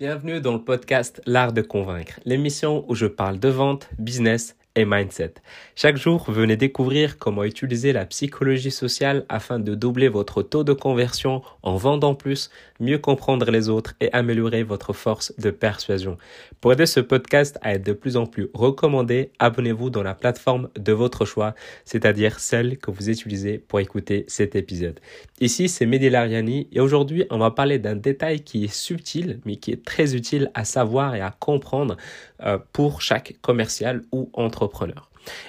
Bienvenue 0.00 0.40
dans 0.40 0.52
le 0.52 0.62
podcast 0.62 1.20
L'Art 1.26 1.52
de 1.52 1.60
Convaincre, 1.60 2.20
l'émission 2.24 2.84
où 2.88 2.94
je 2.94 3.06
parle 3.06 3.40
de 3.40 3.48
vente, 3.48 3.90
business 3.98 4.54
et 4.78 4.84
mindset. 4.84 5.34
Chaque 5.74 5.96
jour, 5.96 6.30
venez 6.30 6.56
découvrir 6.56 7.18
comment 7.18 7.42
utiliser 7.42 7.92
la 7.92 8.06
psychologie 8.06 8.70
sociale 8.70 9.26
afin 9.28 9.58
de 9.58 9.74
doubler 9.74 10.08
votre 10.08 10.42
taux 10.42 10.62
de 10.62 10.72
conversion 10.72 11.42
en 11.62 11.76
vendant 11.76 12.14
plus, 12.14 12.50
mieux 12.78 12.98
comprendre 12.98 13.50
les 13.50 13.68
autres 13.68 13.94
et 14.00 14.12
améliorer 14.12 14.62
votre 14.62 14.92
force 14.92 15.34
de 15.38 15.50
persuasion. 15.50 16.16
Pour 16.60 16.72
aider 16.72 16.86
ce 16.86 17.00
podcast 17.00 17.58
à 17.62 17.74
être 17.74 17.84
de 17.84 17.92
plus 17.92 18.16
en 18.16 18.26
plus 18.26 18.50
recommandé, 18.54 19.32
abonnez-vous 19.40 19.90
dans 19.90 20.04
la 20.04 20.14
plateforme 20.14 20.68
de 20.78 20.92
votre 20.92 21.24
choix, 21.24 21.54
c'est-à-dire 21.84 22.38
celle 22.38 22.78
que 22.78 22.92
vous 22.92 23.10
utilisez 23.10 23.58
pour 23.58 23.80
écouter 23.80 24.24
cet 24.28 24.54
épisode. 24.54 25.00
Ici, 25.40 25.68
c'est 25.68 25.86
Mehdi 25.86 26.08
Lariani 26.08 26.68
et 26.70 26.80
aujourd'hui, 26.80 27.24
on 27.30 27.38
va 27.38 27.50
parler 27.50 27.80
d'un 27.80 27.96
détail 27.96 28.40
qui 28.40 28.64
est 28.64 28.72
subtil 28.72 29.40
mais 29.44 29.56
qui 29.56 29.72
est 29.72 29.84
très 29.84 30.14
utile 30.14 30.52
à 30.54 30.64
savoir 30.64 31.16
et 31.16 31.20
à 31.20 31.34
comprendre 31.36 31.96
euh, 32.44 32.58
pour 32.72 33.02
chaque 33.02 33.34
commercial 33.42 34.02
ou 34.12 34.30
entrepreneur. 34.34 34.67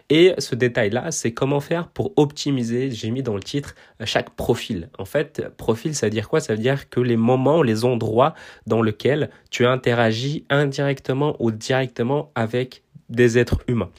Et 0.09 0.33
ce 0.37 0.55
détail-là, 0.55 1.11
c'est 1.11 1.33
comment 1.33 1.59
faire 1.59 1.87
pour 1.87 2.13
optimiser, 2.17 2.91
j'ai 2.91 3.11
mis 3.11 3.23
dans 3.23 3.35
le 3.35 3.43
titre, 3.43 3.75
chaque 4.03 4.31
profil. 4.31 4.89
En 4.97 5.05
fait, 5.05 5.47
profil, 5.57 5.95
ça 5.95 6.07
veut 6.07 6.11
dire 6.11 6.27
quoi? 6.27 6.39
Ça 6.41 6.53
veut 6.53 6.61
dire 6.61 6.89
que 6.89 6.99
les 6.99 7.17
moments, 7.17 7.63
les 7.63 7.85
endroits 7.85 8.33
dans 8.67 8.81
lesquels 8.81 9.29
tu 9.51 9.65
interagis 9.65 10.45
indirectement 10.49 11.35
ou 11.39 11.51
directement 11.51 12.31
avec 12.35 12.83
des 13.09 13.37
êtres 13.37 13.59
humains. 13.67 13.89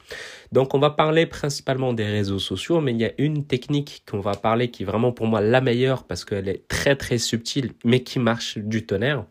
Donc 0.51 0.73
on 0.73 0.79
va 0.79 0.89
parler 0.89 1.25
principalement 1.25 1.93
des 1.93 2.05
réseaux 2.05 2.39
sociaux, 2.39 2.81
mais 2.81 2.91
il 2.91 2.99
y 2.99 3.05
a 3.05 3.11
une 3.17 3.45
technique 3.45 4.03
qu'on 4.09 4.19
va 4.19 4.35
parler 4.35 4.71
qui 4.71 4.83
est 4.83 4.85
vraiment 4.85 5.11
pour 5.11 5.27
moi 5.27 5.41
la 5.41 5.61
meilleure 5.61 6.05
parce 6.05 6.25
qu'elle 6.25 6.47
est 6.47 6.67
très 6.67 6.95
très 6.95 7.17
subtile, 7.17 7.73
mais 7.83 8.03
qui 8.03 8.19
marche 8.19 8.57
du 8.57 8.85
tonnerre. 8.85 9.25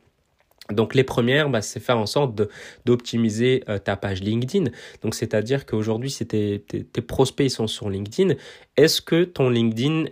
Donc 0.73 0.95
les 0.95 1.05
premières, 1.05 1.51
bah, 1.51 1.63
c'est 1.63 1.81
faire 1.81 1.99
en 1.99 2.07
sorte 2.07 2.41
d'optimiser 2.85 3.65
euh, 3.69 3.79
ta 3.79 3.97
page 3.97 4.23
LinkedIn. 4.23 4.71
Donc 5.03 5.15
c'est-à-dire 5.15 5.67
qu'aujourd'hui, 5.67 6.11
si 6.11 6.27
tes, 6.27 6.65
prospects 7.07 7.51
sont 7.51 7.67
sur 7.67 7.91
LinkedIn, 7.91 8.35
est-ce 8.77 9.01
que 9.01 9.25
ton 9.25 9.51
LinkedIn 9.51 10.07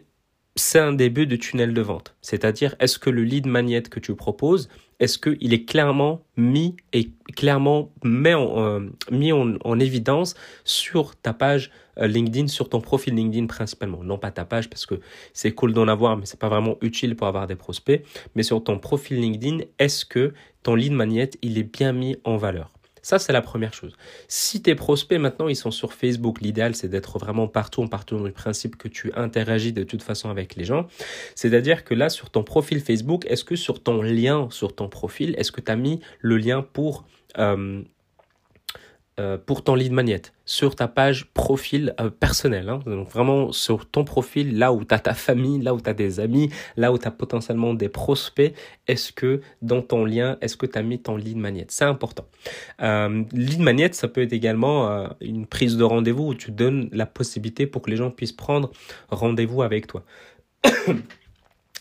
c'est 0.56 0.80
un 0.80 0.92
début 0.92 1.26
de 1.26 1.36
tunnel 1.36 1.72
de 1.72 1.80
vente? 1.80 2.16
C'est-à-dire, 2.20 2.74
est-ce 2.80 2.98
que 2.98 3.10
le 3.10 3.22
lead 3.22 3.46
magnet 3.46 3.82
que 3.82 4.00
tu 4.00 4.16
proposes, 4.16 4.68
est-ce 5.00 5.18
qu'il 5.18 5.52
est 5.52 5.64
clairement 5.64 6.22
mis 6.36 6.76
et 6.92 7.10
clairement 7.36 7.92
en, 8.04 8.08
euh, 8.08 8.80
mis 9.10 9.32
en, 9.32 9.80
évidence 9.80 10.34
sur 10.64 11.14
ta 11.16 11.32
page 11.32 11.70
euh, 11.98 12.06
LinkedIn, 12.06 12.48
sur 12.48 12.68
ton 12.68 12.80
profil 12.80 13.14
LinkedIn 13.14 13.46
principalement? 13.46 14.02
Non 14.02 14.18
pas 14.18 14.30
ta 14.30 14.44
page 14.44 14.68
parce 14.68 14.86
que 14.86 15.00
c'est 15.32 15.52
cool 15.52 15.72
d'en 15.72 15.88
avoir, 15.88 16.16
mais 16.16 16.26
c'est 16.26 16.38
pas 16.38 16.48
vraiment 16.48 16.76
utile 16.80 17.14
pour 17.16 17.26
avoir 17.26 17.46
des 17.46 17.56
prospects. 17.56 18.04
Mais 18.34 18.42
sur 18.42 18.62
ton 18.62 18.78
profil 18.78 19.20
LinkedIn, 19.20 19.58
est-ce 19.78 20.04
que 20.04 20.32
ton 20.62 20.74
lead 20.74 20.92
magnet, 20.92 21.30
il 21.42 21.58
est 21.58 21.62
bien 21.62 21.92
mis 21.92 22.16
en 22.24 22.36
valeur? 22.36 22.77
Ça, 23.02 23.18
c'est 23.18 23.32
la 23.32 23.42
première 23.42 23.74
chose. 23.74 23.96
Si 24.28 24.62
tes 24.62 24.74
prospects, 24.74 25.18
maintenant, 25.18 25.48
ils 25.48 25.56
sont 25.56 25.70
sur 25.70 25.92
Facebook, 25.92 26.40
l'idéal, 26.40 26.74
c'est 26.74 26.88
d'être 26.88 27.18
vraiment 27.18 27.48
partout, 27.48 27.82
en 27.82 27.88
partout 27.88 28.18
du 28.22 28.32
principe 28.32 28.76
que 28.76 28.88
tu 28.88 29.12
interagis 29.14 29.72
de 29.72 29.84
toute 29.84 30.02
façon 30.02 30.30
avec 30.30 30.56
les 30.56 30.64
gens. 30.64 30.86
C'est-à-dire 31.34 31.84
que 31.84 31.94
là, 31.94 32.08
sur 32.08 32.30
ton 32.30 32.42
profil 32.42 32.80
Facebook, 32.80 33.24
est-ce 33.26 33.44
que 33.44 33.56
sur 33.56 33.82
ton 33.82 34.02
lien, 34.02 34.48
sur 34.50 34.74
ton 34.74 34.88
profil, 34.88 35.34
est-ce 35.38 35.52
que 35.52 35.60
tu 35.60 35.70
as 35.70 35.76
mis 35.76 36.00
le 36.20 36.36
lien 36.36 36.62
pour... 36.62 37.06
Euh, 37.38 37.82
pour 39.46 39.64
ton 39.64 39.74
lead 39.74 39.92
magnet 39.92 40.22
sur 40.48 40.74
ta 40.74 40.88
page 40.88 41.26
profil 41.34 41.94
euh, 42.00 42.08
personnel. 42.08 42.70
Hein. 42.70 42.80
donc 42.86 43.10
vraiment 43.10 43.52
sur 43.52 43.84
ton 43.86 44.02
profil, 44.02 44.56
là 44.56 44.72
où 44.72 44.82
tu 44.82 44.94
as 44.94 44.98
ta 44.98 45.12
famille, 45.12 45.60
là 45.60 45.74
où 45.74 45.80
tu 45.80 45.90
as 45.90 45.92
des 45.92 46.20
amis, 46.20 46.48
là 46.78 46.90
où 46.90 46.96
tu 46.96 47.06
as 47.06 47.10
potentiellement 47.10 47.74
des 47.74 47.90
prospects, 47.90 48.54
est-ce 48.86 49.12
que 49.12 49.42
dans 49.60 49.82
ton 49.82 50.06
lien, 50.06 50.38
est-ce 50.40 50.56
que 50.56 50.64
tu 50.64 50.78
as 50.78 50.82
mis 50.82 50.98
ton 51.00 51.16
lead 51.16 51.36
magnet? 51.36 51.66
C'est 51.68 51.84
important. 51.84 52.24
Euh, 52.80 53.24
lead 53.32 53.60
magnet, 53.60 53.92
ça 53.92 54.08
peut 54.08 54.22
être 54.22 54.32
également 54.32 54.90
euh, 54.90 55.06
une 55.20 55.46
prise 55.46 55.76
de 55.76 55.84
rendez-vous 55.84 56.28
où 56.28 56.34
tu 56.34 56.50
donnes 56.50 56.88
la 56.92 57.04
possibilité 57.04 57.66
pour 57.66 57.82
que 57.82 57.90
les 57.90 57.96
gens 57.96 58.10
puissent 58.10 58.32
prendre 58.32 58.70
rendez-vous 59.10 59.60
avec 59.60 59.86
toi. 59.86 60.02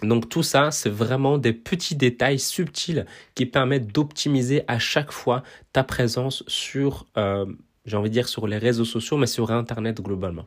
Donc 0.03 0.29
tout 0.29 0.43
ça, 0.43 0.71
c'est 0.71 0.89
vraiment 0.89 1.37
des 1.37 1.53
petits 1.53 1.95
détails 1.95 2.39
subtils 2.39 3.05
qui 3.35 3.45
permettent 3.45 3.87
d'optimiser 3.87 4.63
à 4.67 4.79
chaque 4.79 5.11
fois 5.11 5.43
ta 5.73 5.83
présence 5.83 6.43
sur, 6.47 7.05
euh, 7.17 7.45
j'ai 7.85 7.97
envie 7.97 8.09
de 8.09 8.13
dire 8.13 8.27
sur 8.27 8.47
les 8.47 8.57
réseaux 8.57 8.85
sociaux, 8.85 9.17
mais 9.17 9.27
sur 9.27 9.51
Internet 9.51 10.01
globalement. 10.01 10.45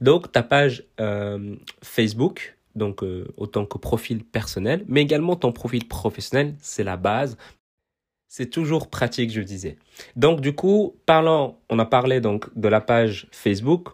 Donc 0.00 0.30
ta 0.30 0.42
page 0.42 0.84
euh, 1.00 1.56
Facebook, 1.82 2.56
donc 2.76 3.02
euh, 3.02 3.26
autant 3.36 3.66
que 3.66 3.78
profil 3.78 4.24
personnel, 4.24 4.84
mais 4.86 5.02
également 5.02 5.36
ton 5.36 5.52
profil 5.52 5.86
professionnel, 5.88 6.54
c'est 6.60 6.84
la 6.84 6.96
base. 6.96 7.36
C'est 8.28 8.48
toujours 8.48 8.88
pratique, 8.88 9.30
je 9.30 9.42
disais. 9.42 9.76
Donc 10.16 10.40
du 10.40 10.54
coup, 10.54 10.96
parlant, 11.04 11.58
on 11.68 11.78
a 11.78 11.84
parlé 11.84 12.20
donc 12.20 12.46
de 12.58 12.68
la 12.68 12.80
page 12.80 13.26
Facebook, 13.30 13.88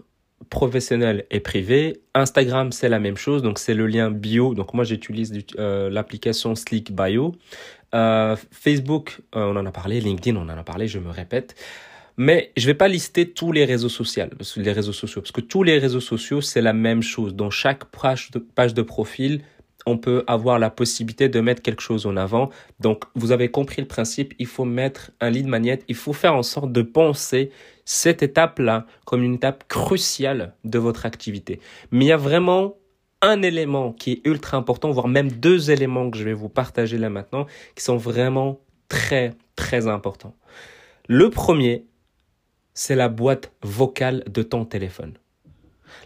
professionnel 0.50 1.24
et 1.30 1.40
privé. 1.40 2.00
Instagram, 2.14 2.72
c'est 2.72 2.88
la 2.88 2.98
même 2.98 3.16
chose, 3.16 3.42
donc 3.42 3.58
c'est 3.58 3.74
le 3.74 3.86
lien 3.86 4.10
bio. 4.10 4.54
Donc 4.54 4.74
moi, 4.74 4.84
j'utilise 4.84 5.32
euh, 5.58 5.90
l'application 5.90 6.54
Slick 6.54 6.92
Bio. 6.92 7.34
Euh, 7.94 8.36
Facebook, 8.50 9.20
euh, 9.34 9.52
on 9.52 9.56
en 9.56 9.66
a 9.66 9.72
parlé. 9.72 10.00
LinkedIn, 10.00 10.36
on 10.36 10.48
en 10.48 10.48
a 10.48 10.64
parlé. 10.64 10.88
Je 10.88 10.98
me 10.98 11.10
répète. 11.10 11.54
Mais 12.16 12.50
je 12.56 12.66
vais 12.66 12.74
pas 12.74 12.88
lister 12.88 13.30
tous 13.30 13.52
les 13.52 13.64
réseaux 13.64 13.88
sociaux, 13.88 14.24
les 14.56 14.72
réseaux 14.72 14.92
sociaux, 14.92 15.22
parce 15.22 15.30
que 15.30 15.40
tous 15.40 15.62
les 15.62 15.78
réseaux 15.78 16.00
sociaux, 16.00 16.40
c'est 16.40 16.60
la 16.60 16.72
même 16.72 17.00
chose. 17.00 17.36
Dans 17.36 17.50
chaque 17.50 17.84
page 17.84 18.32
de, 18.32 18.40
page 18.40 18.74
de 18.74 18.82
profil, 18.82 19.42
on 19.88 19.98
peut 19.98 20.24
avoir 20.26 20.58
la 20.58 20.70
possibilité 20.70 21.28
de 21.28 21.40
mettre 21.40 21.62
quelque 21.62 21.80
chose 21.80 22.06
en 22.06 22.16
avant. 22.16 22.50
Donc, 22.80 23.04
vous 23.14 23.32
avez 23.32 23.50
compris 23.50 23.80
le 23.80 23.88
principe, 23.88 24.34
il 24.38 24.46
faut 24.46 24.64
mettre 24.64 25.10
un 25.20 25.30
lead 25.30 25.46
magnet, 25.46 25.80
il 25.88 25.94
faut 25.94 26.12
faire 26.12 26.34
en 26.34 26.42
sorte 26.42 26.72
de 26.72 26.82
penser 26.82 27.50
cette 27.84 28.22
étape-là 28.22 28.86
comme 29.06 29.22
une 29.22 29.34
étape 29.34 29.66
cruciale 29.66 30.54
de 30.64 30.78
votre 30.78 31.06
activité. 31.06 31.60
Mais 31.90 32.04
il 32.04 32.08
y 32.08 32.12
a 32.12 32.18
vraiment 32.18 32.76
un 33.22 33.42
élément 33.42 33.92
qui 33.92 34.12
est 34.12 34.20
ultra 34.24 34.56
important, 34.56 34.90
voire 34.90 35.08
même 35.08 35.32
deux 35.32 35.70
éléments 35.70 36.10
que 36.10 36.18
je 36.18 36.24
vais 36.24 36.34
vous 36.34 36.48
partager 36.48 36.98
là 36.98 37.10
maintenant, 37.10 37.46
qui 37.74 37.82
sont 37.82 37.96
vraiment 37.96 38.60
très, 38.88 39.34
très 39.56 39.88
importants. 39.88 40.34
Le 41.08 41.30
premier, 41.30 41.86
c'est 42.74 42.94
la 42.94 43.08
boîte 43.08 43.52
vocale 43.62 44.22
de 44.30 44.42
ton 44.42 44.64
téléphone. 44.64 45.14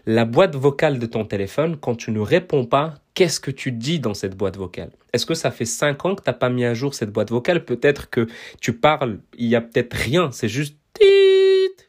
La 0.07 0.25
boîte 0.25 0.57
vocale 0.57 0.99
de 0.99 1.07
ton 1.07 1.25
téléphone, 1.25 1.77
quand 1.77 1.97
tu 1.97 2.13
ne 2.13 2.21
réponds 2.21 2.65
pas, 2.65 3.02
qu'est-ce 3.15 3.41
que 3.41 3.51
tu 3.51 3.73
dis 3.73 4.01
dans 4.01 4.15
cette 4.15 4.37
boîte 4.37 4.57
vocale? 4.57 4.91
Est-ce 5.13 5.27
que 5.27 5.35
ça 5.35 5.51
fait 5.51 5.65
cinq 5.65 6.05
ans 6.05 6.15
que 6.15 6.23
tu 6.23 6.31
n'as 6.31 6.35
pas 6.35 6.49
mis 6.49 6.65
à 6.65 6.75
jour 6.75 6.95
cette 6.95 7.11
boîte 7.11 7.31
vocale? 7.31 7.65
Peut-être 7.65 8.11
que 8.11 8.27
tu 8.61 8.73
parles, 8.73 9.21
il 9.37 9.49
y 9.49 9.57
a 9.57 9.61
peut-être 9.61 9.95
rien, 9.95 10.31
c'est 10.33 10.49
juste 10.49 10.77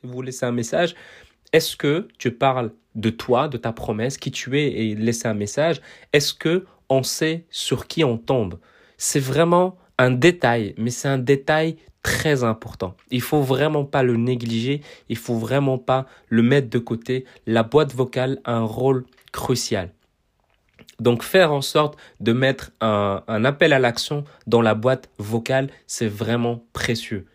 vous 0.03 0.21
laissez 0.21 0.45
un 0.45 0.51
message. 0.51 0.95
Est-ce 1.51 1.75
que 1.75 2.07
tu 2.17 2.31
parles 2.31 2.71
de 2.95 3.09
toi, 3.09 3.47
de 3.47 3.57
ta 3.57 3.71
promesse, 3.71 4.17
qui 4.17 4.31
tu 4.31 4.59
es 4.59 4.67
et 4.67 4.95
laisser 4.95 5.27
un 5.27 5.33
message? 5.33 5.81
Est-ce 6.11 6.33
que 6.33 6.65
on 6.89 7.03
sait 7.03 7.45
sur 7.49 7.87
qui 7.87 8.03
on 8.03 8.17
tombe? 8.17 8.59
C'est 8.97 9.19
vraiment 9.19 9.77
un 9.97 10.11
détail, 10.11 10.75
mais 10.77 10.89
c'est 10.89 11.07
un 11.07 11.17
détail 11.17 11.77
très 12.01 12.43
important. 12.43 12.95
Il 13.11 13.21
faut 13.21 13.41
vraiment 13.41 13.85
pas 13.85 14.03
le 14.03 14.17
négliger, 14.17 14.81
il 15.07 15.17
faut 15.17 15.37
vraiment 15.37 15.77
pas 15.77 16.05
le 16.27 16.43
mettre 16.43 16.69
de 16.69 16.79
côté. 16.79 17.25
La 17.47 17.63
boîte 17.63 17.93
vocale 17.93 18.41
a 18.43 18.53
un 18.53 18.65
rôle 18.65 19.05
crucial. 19.31 19.93
Donc 20.99 21.23
faire 21.23 21.51
en 21.51 21.61
sorte 21.61 21.97
de 22.19 22.33
mettre 22.33 22.71
un, 22.81 23.21
appel 23.45 23.73
à 23.73 23.79
l'action 23.79 24.23
dans 24.47 24.61
la 24.61 24.75
boîte 24.75 25.09
vocale, 25.17 25.69
c'est 25.87 26.07
vraiment 26.07 26.63
précieux. 26.73 27.25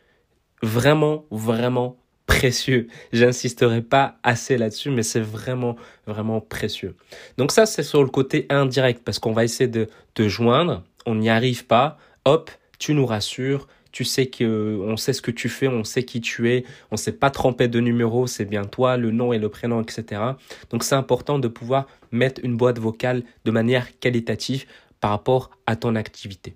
Vraiment, 0.62 1.24
vraiment 1.30 1.98
précieux. 2.26 2.88
J'insisterai 3.12 3.82
pas 3.82 4.18
assez 4.22 4.58
là-dessus, 4.58 4.90
mais 4.90 5.02
c'est 5.02 5.20
vraiment, 5.20 5.76
vraiment 6.06 6.40
précieux. 6.40 6.94
Donc 7.36 7.52
ça, 7.52 7.66
c'est 7.66 7.82
sur 7.82 8.02
le 8.02 8.10
côté 8.10 8.46
indirect, 8.50 9.02
parce 9.04 9.18
qu'on 9.18 9.32
va 9.32 9.44
essayer 9.44 9.68
de 9.68 9.88
te 10.14 10.28
joindre, 10.28 10.84
on 11.06 11.16
n'y 11.16 11.30
arrive 11.30 11.66
pas, 11.66 11.98
hop, 12.24 12.50
tu 12.78 12.94
nous 12.94 13.06
rassures, 13.06 13.66
tu 13.98 14.04
sais 14.04 14.26
que 14.26 14.78
on 14.84 14.96
sait 14.96 15.12
ce 15.12 15.20
que 15.20 15.32
tu 15.32 15.48
fais, 15.48 15.66
on 15.66 15.82
sait 15.82 16.04
qui 16.04 16.20
tu 16.20 16.52
es, 16.52 16.64
on 16.92 16.96
sait 16.96 17.10
pas 17.10 17.30
tromper 17.30 17.66
de 17.66 17.80
numéro, 17.80 18.28
c'est 18.28 18.44
bien 18.44 18.64
toi, 18.64 18.96
le 18.96 19.10
nom 19.10 19.32
et 19.32 19.40
le 19.40 19.48
prénom, 19.48 19.82
etc. 19.82 20.22
Donc 20.70 20.84
c'est 20.84 20.94
important 20.94 21.40
de 21.40 21.48
pouvoir 21.48 21.88
mettre 22.12 22.40
une 22.44 22.56
boîte 22.56 22.78
vocale 22.78 23.24
de 23.44 23.50
manière 23.50 23.98
qualitative 23.98 24.66
par 25.00 25.10
rapport 25.10 25.50
à 25.66 25.74
ton 25.74 25.96
activité. 25.96 26.54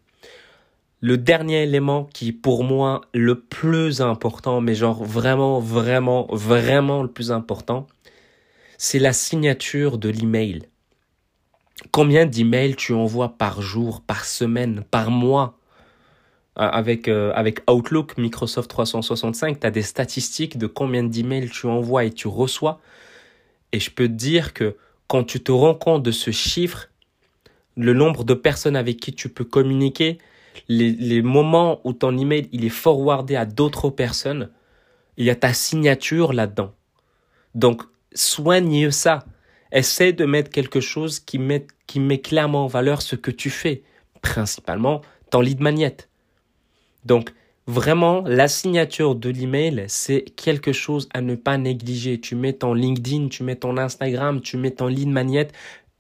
Le 1.00 1.18
dernier 1.18 1.64
élément 1.64 2.04
qui 2.14 2.28
est 2.28 2.32
pour 2.32 2.62
moi 2.62 3.00
le 3.12 3.40
plus 3.40 4.02
important, 4.02 4.60
mais 4.60 4.76
genre 4.76 5.02
vraiment, 5.02 5.58
vraiment, 5.58 6.28
vraiment 6.30 7.02
le 7.02 7.10
plus 7.10 7.32
important, 7.32 7.88
c'est 8.78 9.00
la 9.00 9.12
signature 9.12 9.98
de 9.98 10.10
l'email. 10.10 10.62
Combien 11.90 12.24
d'emails 12.24 12.76
tu 12.76 12.92
envoies 12.92 13.36
par 13.36 13.62
jour, 13.62 14.00
par 14.00 14.26
semaine, 14.26 14.84
par 14.92 15.10
mois? 15.10 15.58
Avec, 16.56 17.08
euh, 17.08 17.32
avec 17.34 17.60
Outlook, 17.70 18.18
Microsoft 18.18 18.68
365, 18.70 19.60
tu 19.60 19.66
as 19.66 19.70
des 19.70 19.82
statistiques 19.82 20.58
de 20.58 20.66
combien 20.66 21.02
d'emails 21.02 21.48
tu 21.48 21.66
envoies 21.66 22.04
et 22.04 22.10
tu 22.10 22.28
reçois. 22.28 22.80
Et 23.72 23.80
je 23.80 23.90
peux 23.90 24.06
te 24.06 24.12
dire 24.12 24.52
que 24.52 24.76
quand 25.06 25.24
tu 25.24 25.42
te 25.42 25.52
rends 25.52 25.74
compte 25.74 26.02
de 26.02 26.10
ce 26.10 26.30
chiffre, 26.30 26.90
le 27.76 27.94
nombre 27.94 28.24
de 28.24 28.34
personnes 28.34 28.76
avec 28.76 28.98
qui 28.98 29.14
tu 29.14 29.28
peux 29.28 29.44
communiquer, 29.44 30.18
les, 30.68 30.90
les 30.92 31.22
moments 31.22 31.80
où 31.84 31.94
ton 31.94 32.16
email 32.18 32.48
il 32.52 32.64
est 32.64 32.68
forwardé 32.68 33.34
à 33.34 33.46
d'autres 33.46 33.88
personnes, 33.88 34.50
il 35.16 35.24
y 35.24 35.30
a 35.30 35.34
ta 35.34 35.54
signature 35.54 36.32
là-dedans. 36.32 36.74
Donc, 37.54 37.82
soigne 38.14 38.90
ça. 38.90 39.24
Essaie 39.70 40.12
de 40.12 40.26
mettre 40.26 40.50
quelque 40.50 40.80
chose 40.80 41.18
qui 41.18 41.38
met, 41.38 41.66
qui 41.86 41.98
met 41.98 42.20
clairement 42.20 42.64
en 42.64 42.68
valeur 42.68 43.00
ce 43.00 43.16
que 43.16 43.30
tu 43.30 43.48
fais, 43.48 43.82
principalement 44.20 45.00
ton 45.30 45.40
lead 45.40 45.60
magnet. 45.60 45.96
Donc, 47.04 47.32
vraiment, 47.66 48.22
la 48.26 48.48
signature 48.48 49.14
de 49.14 49.30
l'email, 49.30 49.84
c'est 49.88 50.22
quelque 50.36 50.72
chose 50.72 51.08
à 51.14 51.20
ne 51.20 51.34
pas 51.34 51.58
négliger. 51.58 52.20
Tu 52.20 52.34
mets 52.34 52.52
ton 52.52 52.74
LinkedIn, 52.74 53.28
tu 53.28 53.42
mets 53.42 53.56
ton 53.56 53.76
Instagram, 53.76 54.40
tu 54.40 54.56
mets 54.56 54.70
ton 54.72 54.86
lead 54.86 55.08
magnet, 55.08 55.48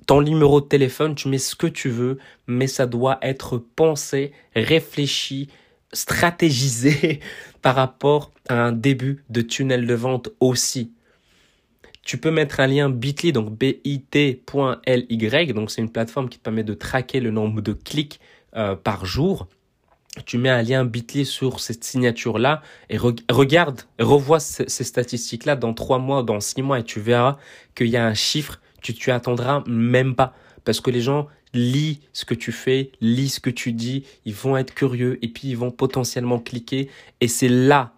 ton 0.06 0.22
numéro 0.22 0.60
de 0.60 0.66
téléphone, 0.66 1.14
tu 1.14 1.28
mets 1.28 1.38
ce 1.38 1.54
que 1.54 1.66
tu 1.66 1.88
veux, 1.88 2.18
mais 2.46 2.66
ça 2.66 2.86
doit 2.86 3.18
être 3.22 3.58
pensé, 3.58 4.32
réfléchi, 4.54 5.48
stratégisé 5.92 7.20
par 7.62 7.76
rapport 7.76 8.32
à 8.48 8.54
un 8.54 8.72
début 8.72 9.24
de 9.30 9.42
tunnel 9.42 9.86
de 9.86 9.94
vente 9.94 10.30
aussi. 10.40 10.92
Tu 12.04 12.18
peux 12.18 12.32
mettre 12.32 12.58
un 12.58 12.66
lien 12.66 12.90
bit.ly, 12.90 13.32
donc 13.32 13.56
bit.ly, 13.56 15.52
donc 15.54 15.70
c'est 15.70 15.80
une 15.80 15.92
plateforme 15.92 16.28
qui 16.28 16.38
te 16.38 16.42
permet 16.42 16.64
de 16.64 16.74
traquer 16.74 17.20
le 17.20 17.30
nombre 17.30 17.60
de 17.60 17.72
clics 17.72 18.18
euh, 18.56 18.74
par 18.74 19.06
jour. 19.06 19.46
Tu 20.26 20.36
mets 20.36 20.50
un 20.50 20.62
lien 20.62 20.84
bit.ly 20.84 21.24
sur 21.24 21.60
cette 21.60 21.84
signature-là 21.84 22.60
et 22.90 22.98
regarde, 22.98 23.82
revois 23.98 24.40
ces, 24.40 24.68
statistiques-là 24.68 25.56
dans 25.56 25.72
trois 25.72 25.98
mois, 25.98 26.22
dans 26.22 26.38
six 26.40 26.60
mois 26.60 26.80
et 26.80 26.84
tu 26.84 27.00
verras 27.00 27.38
qu'il 27.74 27.88
y 27.88 27.96
a 27.96 28.06
un 28.06 28.12
chiffre, 28.12 28.60
tu, 28.82 28.92
tu 28.92 29.10
attendras 29.10 29.64
même 29.66 30.14
pas. 30.14 30.34
Parce 30.64 30.80
que 30.80 30.90
les 30.90 31.00
gens 31.00 31.28
lisent 31.54 32.00
ce 32.12 32.26
que 32.26 32.34
tu 32.34 32.52
fais, 32.52 32.92
lisent 33.00 33.34
ce 33.34 33.40
que 33.40 33.50
tu 33.50 33.72
dis, 33.72 34.04
ils 34.26 34.34
vont 34.34 34.56
être 34.56 34.74
curieux 34.74 35.18
et 35.22 35.28
puis 35.28 35.48
ils 35.48 35.56
vont 35.56 35.70
potentiellement 35.70 36.38
cliquer 36.38 36.90
et 37.20 37.28
c'est 37.28 37.48
là 37.48 37.92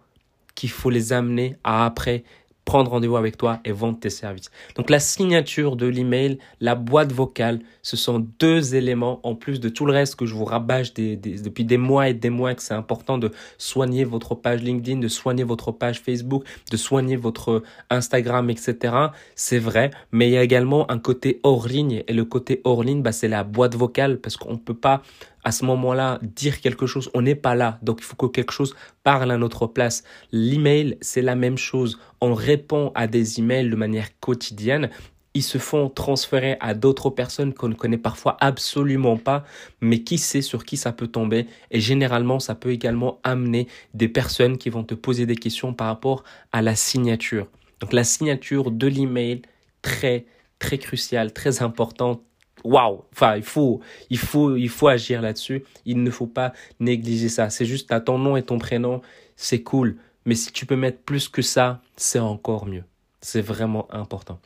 qu'il 0.54 0.70
faut 0.70 0.90
les 0.90 1.12
amener 1.12 1.56
à 1.64 1.84
après 1.84 2.22
prendre 2.64 2.90
rendez-vous 2.90 3.16
avec 3.16 3.36
toi 3.36 3.60
et 3.64 3.72
vendre 3.72 3.98
tes 3.98 4.10
services. 4.10 4.50
Donc 4.76 4.90
la 4.90 4.98
signature 4.98 5.76
de 5.76 5.86
l'email, 5.86 6.38
la 6.60 6.74
boîte 6.74 7.12
vocale, 7.12 7.60
ce 7.82 7.96
sont 7.96 8.26
deux 8.38 8.74
éléments 8.74 9.20
en 9.22 9.34
plus 9.34 9.60
de 9.60 9.68
tout 9.68 9.86
le 9.86 9.92
reste 9.92 10.16
que 10.16 10.26
je 10.26 10.34
vous 10.34 10.44
rabâche 10.44 10.94
depuis 10.94 11.64
des 11.64 11.76
mois 11.76 12.08
et 12.08 12.14
des 12.14 12.30
mois 12.30 12.54
que 12.54 12.62
c'est 12.62 12.74
important 12.74 13.18
de 13.18 13.30
soigner 13.58 14.04
votre 14.04 14.34
page 14.34 14.62
LinkedIn, 14.62 14.98
de 14.98 15.08
soigner 15.08 15.44
votre 15.44 15.72
page 15.72 16.00
Facebook, 16.00 16.44
de 16.70 16.76
soigner 16.76 17.16
votre 17.16 17.62
Instagram, 17.90 18.50
etc. 18.50 18.94
C'est 19.34 19.58
vrai, 19.58 19.90
mais 20.12 20.28
il 20.28 20.32
y 20.32 20.36
a 20.36 20.42
également 20.42 20.90
un 20.90 20.98
côté 20.98 21.40
hors 21.42 21.68
ligne 21.68 22.02
et 22.06 22.12
le 22.12 22.24
côté 22.24 22.60
hors 22.64 22.82
ligne, 22.82 23.02
bah, 23.02 23.12
c'est 23.12 23.28
la 23.28 23.44
boîte 23.44 23.74
vocale 23.74 24.18
parce 24.18 24.36
qu'on 24.36 24.52
ne 24.52 24.58
peut 24.58 24.74
pas 24.74 25.02
à 25.44 25.52
ce 25.52 25.64
moment-là 25.64 26.18
dire 26.22 26.60
quelque 26.60 26.86
chose. 26.86 27.10
On 27.14 27.22
n'est 27.22 27.34
pas 27.34 27.54
là. 27.54 27.78
Donc 27.82 28.00
il 28.00 28.04
faut 28.04 28.16
que 28.16 28.26
quelque 28.26 28.52
chose 28.52 28.74
parle 29.02 29.30
à 29.30 29.38
notre 29.38 29.66
place. 29.66 30.02
L'email, 30.32 30.96
c'est 31.00 31.22
la 31.22 31.36
même 31.36 31.58
chose. 31.58 31.98
On 32.20 32.34
répond 32.34 32.92
à 32.94 33.06
des 33.06 33.38
emails 33.38 33.70
de 33.70 33.76
manière 33.76 34.08
quotidienne. 34.20 34.90
Ils 35.34 35.42
se 35.42 35.58
font 35.58 35.88
transférer 35.88 36.56
à 36.60 36.74
d'autres 36.74 37.10
personnes 37.10 37.54
qu'on 37.54 37.68
ne 37.68 37.74
connaît 37.74 37.98
parfois 37.98 38.36
absolument 38.40 39.16
pas, 39.16 39.44
mais 39.80 40.04
qui 40.04 40.16
sait 40.16 40.42
sur 40.42 40.64
qui 40.64 40.76
ça 40.76 40.92
peut 40.92 41.08
tomber? 41.08 41.48
Et 41.72 41.80
généralement, 41.80 42.38
ça 42.38 42.54
peut 42.54 42.70
également 42.70 43.18
amener 43.24 43.66
des 43.94 44.08
personnes 44.08 44.58
qui 44.58 44.70
vont 44.70 44.84
te 44.84 44.94
poser 44.94 45.26
des 45.26 45.34
questions 45.34 45.74
par 45.74 45.88
rapport 45.88 46.22
à 46.52 46.62
la 46.62 46.76
signature. 46.76 47.48
Donc 47.80 47.92
la 47.92 48.04
signature 48.04 48.70
de 48.70 48.86
l'email, 48.86 49.42
très, 49.82 50.26
très 50.60 50.78
cruciale, 50.78 51.32
très 51.32 51.62
importante, 51.62 52.22
waouh, 52.64 53.04
enfin, 53.12 53.36
il 53.36 53.42
faut, 53.42 53.80
il 54.10 54.18
faut, 54.18 54.56
il 54.56 54.68
faut 54.68 54.88
agir 54.88 55.22
là-dessus. 55.22 55.64
Il 55.84 56.02
ne 56.02 56.10
faut 56.10 56.26
pas 56.26 56.52
négliger 56.80 57.28
ça. 57.28 57.50
C'est 57.50 57.66
juste, 57.66 57.92
à 57.92 58.00
ton 58.00 58.18
nom 58.18 58.36
et 58.36 58.42
ton 58.42 58.58
prénom, 58.58 59.02
c'est 59.36 59.62
cool. 59.62 59.96
Mais 60.24 60.34
si 60.34 60.52
tu 60.52 60.66
peux 60.66 60.76
mettre 60.76 60.98
plus 60.98 61.28
que 61.28 61.42
ça, 61.42 61.80
c'est 61.96 62.18
encore 62.18 62.66
mieux. 62.66 62.84
C'est 63.20 63.42
vraiment 63.42 63.86
important. 63.92 64.38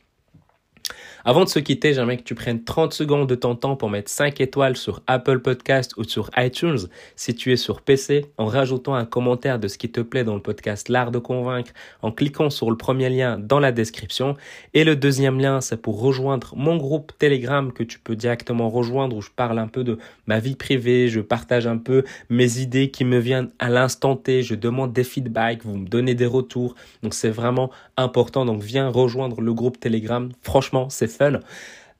Avant 1.25 1.43
de 1.43 1.49
se 1.49 1.59
quitter, 1.59 1.93
j'aimerais 1.93 2.17
que 2.17 2.23
tu 2.23 2.33
prennes 2.33 2.63
30 2.63 2.93
secondes 2.93 3.27
de 3.27 3.35
ton 3.35 3.55
temps 3.55 3.75
pour 3.75 3.89
mettre 3.89 4.09
5 4.09 4.39
étoiles 4.41 4.77
sur 4.77 5.01
Apple 5.05 5.39
Podcast 5.39 5.93
ou 5.97 6.03
sur 6.03 6.29
iTunes 6.37 6.79
si 7.15 7.35
tu 7.35 7.51
es 7.51 7.57
sur 7.57 7.81
PC 7.81 8.25
en 8.37 8.45
rajoutant 8.45 8.95
un 8.95 9.05
commentaire 9.05 9.59
de 9.59 9.67
ce 9.67 9.77
qui 9.77 9.91
te 9.91 10.01
plaît 10.01 10.23
dans 10.23 10.35
le 10.35 10.41
podcast 10.41 10.89
L'Art 10.89 11.11
de 11.11 11.19
Convaincre 11.19 11.71
en 12.01 12.11
cliquant 12.11 12.49
sur 12.49 12.71
le 12.71 12.77
premier 12.77 13.09
lien 13.09 13.37
dans 13.37 13.59
la 13.59 13.71
description. 13.71 14.35
Et 14.73 14.83
le 14.83 14.95
deuxième 14.95 15.39
lien, 15.39 15.61
c'est 15.61 15.81
pour 15.81 15.99
rejoindre 15.99 16.53
mon 16.55 16.77
groupe 16.77 17.11
Telegram 17.19 17.73
que 17.73 17.83
tu 17.83 17.99
peux 17.99 18.15
directement 18.15 18.69
rejoindre 18.69 19.17
où 19.17 19.21
je 19.21 19.29
parle 19.35 19.59
un 19.59 19.67
peu 19.67 19.83
de 19.83 19.97
ma 20.25 20.39
vie 20.39 20.55
privée, 20.55 21.09
je 21.09 21.19
partage 21.19 21.67
un 21.67 21.77
peu 21.77 22.03
mes 22.29 22.59
idées 22.59 22.91
qui 22.91 23.03
me 23.03 23.19
viennent 23.19 23.49
à 23.59 23.69
l'instant 23.69 24.15
T, 24.15 24.41
je 24.41 24.55
demande 24.55 24.93
des 24.93 25.03
feedbacks, 25.03 25.63
vous 25.63 25.77
me 25.77 25.87
donnez 25.87 26.15
des 26.15 26.25
retours. 26.25 26.75
Donc 27.03 27.13
c'est 27.13 27.29
vraiment 27.29 27.71
important. 27.97 28.45
Donc 28.45 28.61
viens 28.61 28.87
rejoindre 28.89 29.41
le 29.41 29.53
groupe 29.53 29.79
Telegram. 29.79 30.29
Franchement, 30.41 30.78
c'est 30.87 31.07
fun. 31.07 31.39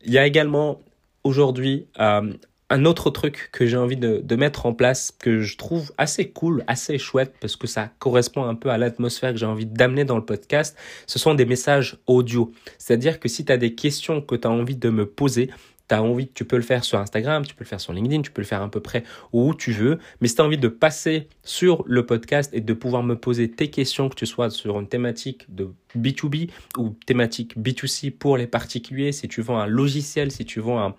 Il 0.05 0.13
y 0.13 0.17
a 0.17 0.25
également 0.25 0.79
aujourd'hui 1.23 1.87
euh, 1.99 2.31
un 2.69 2.85
autre 2.85 3.09
truc 3.09 3.49
que 3.51 3.65
j'ai 3.65 3.77
envie 3.77 3.97
de, 3.97 4.35
mettre 4.35 4.65
en 4.65 4.73
place 4.73 5.11
que 5.11 5.41
je 5.41 5.57
trouve 5.57 5.91
assez 5.97 6.29
cool, 6.29 6.63
assez 6.67 6.97
chouette 6.97 7.33
parce 7.41 7.55
que 7.55 7.67
ça 7.67 7.89
correspond 7.99 8.43
un 8.43 8.55
peu 8.55 8.69
à 8.69 8.77
l'atmosphère 8.77 9.31
que 9.31 9.39
j'ai 9.39 9.45
envie 9.45 9.65
d'amener 9.65 10.05
dans 10.05 10.17
le 10.17 10.25
podcast. 10.25 10.77
Ce 11.07 11.17
sont 11.17 11.33
des 11.33 11.45
messages 11.45 11.97
audio. 12.05 12.51
C'est-à-dire 12.77 13.19
que 13.19 13.27
si 13.27 13.43
tu 13.43 13.51
as 13.51 13.57
des 13.57 13.73
questions 13.73 14.21
que 14.21 14.35
tu 14.35 14.47
as 14.47 14.51
envie 14.51 14.75
de 14.75 14.89
me 14.89 15.05
poser, 15.07 15.49
tu 15.89 15.95
envie, 15.95 16.27
tu 16.29 16.45
peux 16.45 16.55
le 16.55 16.61
faire 16.61 16.83
sur 16.83 16.99
Instagram, 16.99 17.45
tu 17.45 17.55
peux 17.55 17.63
le 17.63 17.69
faire 17.69 17.81
sur 17.81 17.93
LinkedIn, 17.93 18.21
tu 18.21 18.31
peux 18.31 18.41
le 18.41 18.47
faire 18.47 18.61
à 18.61 18.69
peu 18.69 18.79
près 18.79 19.03
où 19.33 19.53
tu 19.53 19.71
veux. 19.71 19.99
Mais 20.21 20.27
si 20.27 20.35
tu 20.35 20.41
as 20.41 20.45
envie 20.45 20.57
de 20.57 20.67
passer 20.67 21.27
sur 21.43 21.83
le 21.87 22.05
podcast 22.05 22.51
et 22.53 22.61
de 22.61 22.73
pouvoir 22.73 23.03
me 23.03 23.15
poser 23.15 23.49
tes 23.49 23.69
questions, 23.69 24.09
que 24.09 24.15
tu 24.15 24.25
sois 24.25 24.49
sur 24.49 24.79
une 24.79 24.87
thématique 24.87 25.45
de 25.53 25.69
B2B 25.97 26.49
ou 26.77 26.95
thématique 27.05 27.57
B2C 27.57 28.11
pour 28.11 28.37
les 28.37 28.47
particuliers, 28.47 29.11
si 29.11 29.27
tu 29.27 29.41
vends 29.41 29.57
un 29.57 29.67
logiciel, 29.67 30.31
si 30.31 30.45
tu 30.45 30.59
vends 30.59 30.79
un, 30.79 30.95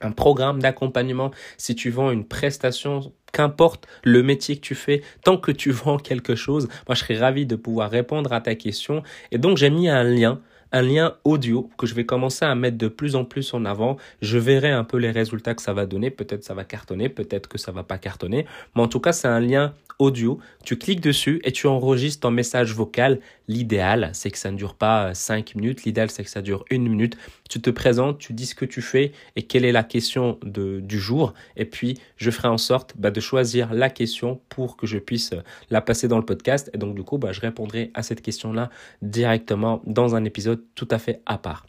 un 0.00 0.12
programme 0.12 0.60
d'accompagnement, 0.60 1.30
si 1.58 1.74
tu 1.74 1.90
vends 1.90 2.10
une 2.10 2.24
prestation, 2.24 3.12
qu'importe 3.32 3.86
le 4.04 4.22
métier 4.22 4.56
que 4.56 4.60
tu 4.60 4.74
fais, 4.74 5.02
tant 5.24 5.36
que 5.36 5.50
tu 5.50 5.70
vends 5.72 5.98
quelque 5.98 6.34
chose, 6.34 6.68
moi 6.86 6.94
je 6.94 7.00
serais 7.00 7.18
ravi 7.18 7.46
de 7.46 7.56
pouvoir 7.56 7.90
répondre 7.90 8.32
à 8.32 8.40
ta 8.40 8.54
question. 8.54 9.02
Et 9.32 9.38
donc 9.38 9.56
j'ai 9.56 9.70
mis 9.70 9.88
un 9.88 10.04
lien 10.04 10.40
un 10.72 10.82
lien 10.82 11.14
audio 11.24 11.70
que 11.78 11.86
je 11.86 11.94
vais 11.94 12.06
commencer 12.06 12.44
à 12.44 12.54
mettre 12.54 12.78
de 12.78 12.88
plus 12.88 13.16
en 13.16 13.24
plus 13.24 13.52
en 13.54 13.64
avant. 13.64 13.96
Je 14.20 14.38
verrai 14.38 14.70
un 14.70 14.84
peu 14.84 14.96
les 14.96 15.10
résultats 15.10 15.54
que 15.54 15.62
ça 15.62 15.72
va 15.72 15.86
donner. 15.86 16.10
Peut-être 16.10 16.44
ça 16.44 16.54
va 16.54 16.64
cartonner, 16.64 17.08
peut-être 17.08 17.48
que 17.48 17.58
ça 17.58 17.72
va 17.72 17.82
pas 17.82 17.98
cartonner. 17.98 18.46
Mais 18.74 18.82
en 18.82 18.88
tout 18.88 19.00
cas, 19.00 19.12
c'est 19.12 19.28
un 19.28 19.40
lien 19.40 19.74
audio. 19.98 20.38
Tu 20.64 20.76
cliques 20.76 21.00
dessus 21.00 21.40
et 21.44 21.52
tu 21.52 21.66
enregistres 21.66 22.20
ton 22.20 22.30
message 22.30 22.74
vocal. 22.74 23.20
L'idéal, 23.48 24.10
c'est 24.14 24.30
que 24.30 24.38
ça 24.38 24.50
ne 24.50 24.56
dure 24.56 24.74
pas 24.74 25.14
5 25.14 25.54
minutes. 25.54 25.84
L'idéal, 25.84 26.10
c'est 26.10 26.24
que 26.24 26.30
ça 26.30 26.42
dure 26.42 26.64
une 26.70 26.88
minute. 26.88 27.16
Tu 27.48 27.60
te 27.60 27.70
présentes, 27.70 28.18
tu 28.18 28.32
dis 28.32 28.46
ce 28.46 28.54
que 28.54 28.64
tu 28.64 28.80
fais 28.80 29.12
et 29.36 29.42
quelle 29.42 29.64
est 29.64 29.72
la 29.72 29.84
question 29.84 30.38
de, 30.42 30.80
du 30.80 30.98
jour. 30.98 31.34
Et 31.56 31.64
puis, 31.64 31.98
je 32.16 32.30
ferai 32.30 32.48
en 32.48 32.58
sorte 32.58 32.94
bah, 32.96 33.10
de 33.10 33.20
choisir 33.20 33.74
la 33.74 33.90
question 33.90 34.40
pour 34.48 34.76
que 34.76 34.86
je 34.86 34.98
puisse 34.98 35.34
la 35.70 35.80
passer 35.80 36.08
dans 36.08 36.18
le 36.18 36.24
podcast. 36.24 36.70
Et 36.72 36.78
donc, 36.78 36.94
du 36.94 37.02
coup, 37.02 37.18
bah, 37.18 37.32
je 37.32 37.40
répondrai 37.40 37.90
à 37.94 38.02
cette 38.02 38.22
question-là 38.22 38.70
directement 39.02 39.82
dans 39.86 40.14
un 40.14 40.24
épisode 40.24 40.61
tout 40.74 40.88
à 40.90 40.98
fait 40.98 41.20
à 41.26 41.38
part. 41.38 41.66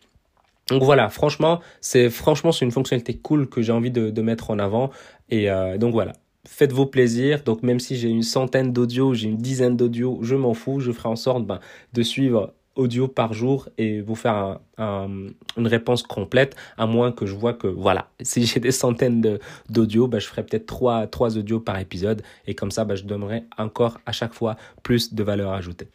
Donc 0.69 0.83
voilà, 0.83 1.09
franchement, 1.09 1.59
c'est 1.81 2.09
franchement 2.09 2.51
c'est 2.51 2.65
une 2.65 2.71
fonctionnalité 2.71 3.15
cool 3.15 3.49
que 3.49 3.61
j'ai 3.61 3.73
envie 3.73 3.91
de, 3.91 4.21
mettre 4.21 4.49
en 4.49 4.59
avant. 4.59 4.91
Et 5.29 5.49
euh, 5.49 5.77
donc 5.77 5.91
voilà, 5.93 6.13
faites-vous 6.47 6.85
plaisir. 6.85 7.43
Donc 7.43 7.63
même 7.63 7.79
si 7.79 7.97
j'ai 7.97 8.09
une 8.09 8.23
centaine 8.23 8.71
d'audios, 8.71 9.13
j'ai 9.13 9.27
une 9.27 9.37
dizaine 9.37 9.75
d'audios, 9.75 10.19
je 10.21 10.35
m'en 10.35 10.53
fous. 10.53 10.79
Je 10.79 10.91
ferai 10.91 11.09
en 11.09 11.15
sorte 11.15 11.45
ben, 11.45 11.59
de 11.93 12.01
suivre 12.01 12.53
audio 12.75 13.07
par 13.07 13.33
jour 13.33 13.69
et 13.77 14.01
vous 14.01 14.15
faire 14.15 14.59
une 14.77 15.33
réponse 15.67 16.03
complète, 16.03 16.55
à 16.77 16.85
moins 16.87 17.11
que 17.11 17.25
je 17.25 17.35
vois 17.35 17.53
que, 17.53 17.67
voilà, 17.67 18.09
si 18.21 18.45
j'ai 18.45 18.59
des 18.59 18.71
centaines 18.71 19.39
d'audios, 19.69 20.07
ben, 20.07 20.19
je 20.19 20.27
ferai 20.27 20.43
peut-être 20.43 20.65
trois, 20.65 21.07
trois 21.07 21.37
audios 21.37 21.59
par 21.59 21.79
épisode 21.79 22.21
et 22.47 22.55
comme 22.55 22.71
ça, 22.71 22.85
ben, 22.85 22.95
je 22.95 23.03
donnerai 23.03 23.43
encore 23.57 23.99
à 24.05 24.11
chaque 24.11 24.33
fois 24.33 24.55
plus 24.81 25.13
de 25.13 25.23
valeur 25.23 25.51
ajoutée. 25.53 25.87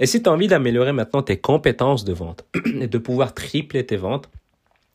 Et 0.00 0.06
si 0.06 0.22
tu 0.22 0.28
as 0.28 0.32
envie 0.32 0.48
d'améliorer 0.48 0.92
maintenant 0.92 1.22
tes 1.22 1.38
compétences 1.38 2.04
de 2.04 2.12
vente 2.12 2.44
et 2.80 2.86
de 2.86 2.98
pouvoir 2.98 3.34
tripler 3.34 3.84
tes 3.86 3.96
ventes, 3.96 4.28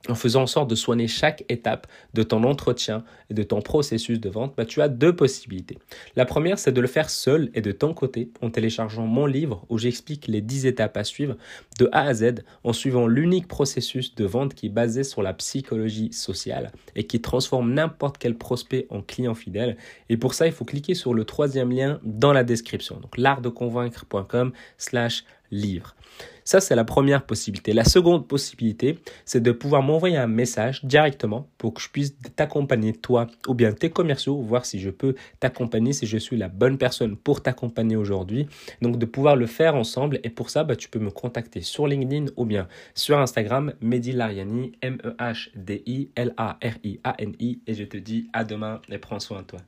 en 0.09 0.15
faisant 0.15 0.43
en 0.43 0.47
sorte 0.47 0.69
de 0.69 0.75
soigner 0.75 1.07
chaque 1.07 1.45
étape 1.49 1.87
de 2.13 2.23
ton 2.23 2.43
entretien 2.43 3.03
et 3.29 3.33
de 3.33 3.43
ton 3.43 3.61
processus 3.61 4.19
de 4.19 4.29
vente, 4.29 4.53
bah, 4.57 4.65
tu 4.65 4.81
as 4.81 4.89
deux 4.89 5.15
possibilités. 5.15 5.77
La 6.15 6.25
première, 6.25 6.59
c'est 6.59 6.71
de 6.71 6.81
le 6.81 6.87
faire 6.87 7.09
seul 7.09 7.49
et 7.53 7.61
de 7.61 7.71
ton 7.71 7.93
côté 7.93 8.31
en 8.41 8.49
téléchargeant 8.49 9.05
mon 9.05 9.25
livre 9.25 9.65
où 9.69 9.77
j'explique 9.77 10.27
les 10.27 10.41
10 10.41 10.65
étapes 10.65 10.97
à 10.97 11.03
suivre 11.03 11.37
de 11.79 11.87
A 11.91 12.01
à 12.01 12.13
Z 12.13 12.43
en 12.63 12.73
suivant 12.73 13.07
l'unique 13.07 13.47
processus 13.47 14.15
de 14.15 14.25
vente 14.25 14.53
qui 14.53 14.67
est 14.67 14.69
basé 14.69 15.03
sur 15.03 15.21
la 15.21 15.33
psychologie 15.33 16.11
sociale 16.11 16.71
et 16.95 17.05
qui 17.05 17.21
transforme 17.21 17.73
n'importe 17.73 18.17
quel 18.17 18.37
prospect 18.37 18.87
en 18.89 19.01
client 19.01 19.35
fidèle. 19.35 19.77
Et 20.09 20.17
pour 20.17 20.33
ça, 20.33 20.47
il 20.47 20.51
faut 20.51 20.65
cliquer 20.65 20.95
sur 20.95 21.13
le 21.13 21.23
troisième 21.23 21.71
lien 21.71 21.99
dans 22.03 22.33
la 22.33 22.43
description. 22.43 22.99
Donc 22.99 23.17
l'artdeconvaincre.com 23.17 24.51
slash 24.77 25.23
livre. 25.53 25.95
Ça, 26.45 26.59
c'est 26.59 26.75
la 26.75 26.83
première 26.83 27.25
possibilité. 27.25 27.71
La 27.71 27.85
seconde 27.85 28.27
possibilité, 28.27 28.99
c'est 29.23 29.41
de 29.41 29.53
pouvoir 29.53 29.81
m'envoyer 29.81 30.17
un 30.17 30.27
message 30.27 30.83
directement 30.83 31.47
pour 31.57 31.73
que 31.73 31.81
je 31.81 31.87
puisse 31.89 32.17
t'accompagner, 32.35 32.91
toi 32.93 33.27
ou 33.47 33.53
bien 33.53 33.71
tes 33.71 33.89
commerciaux, 33.89 34.41
voir 34.41 34.65
si 34.65 34.81
je 34.81 34.89
peux 34.89 35.15
t'accompagner, 35.39 35.93
si 35.93 36.05
je 36.05 36.17
suis 36.17 36.35
la 36.35 36.49
bonne 36.49 36.77
personne 36.77 37.15
pour 37.15 37.41
t'accompagner 37.41 37.95
aujourd'hui. 37.95 38.47
Donc, 38.81 38.97
de 38.97 39.05
pouvoir 39.05 39.37
le 39.37 39.47
faire 39.47 39.75
ensemble. 39.75 40.19
Et 40.23 40.29
pour 40.29 40.49
ça, 40.49 40.65
bah, 40.65 40.75
tu 40.75 40.89
peux 40.89 40.99
me 40.99 41.11
contacter 41.11 41.61
sur 41.61 41.87
LinkedIn 41.87 42.25
ou 42.35 42.43
bien 42.45 42.67
sur 42.93 43.19
Instagram, 43.19 43.71
Mehdi 43.81 44.11
Lariani, 44.11 44.73
M-E-H-D-I-L-A-R-I-A-N-I. 44.81 47.61
Et 47.67 47.73
je 47.73 47.85
te 47.85 47.95
dis 47.97 48.27
à 48.33 48.43
demain 48.43 48.81
et 48.89 48.97
prends 48.97 49.19
soin 49.19 49.43
de 49.43 49.47
toi. 49.47 49.59